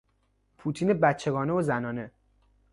[0.57, 2.11] پوتین بچگانه و زنانه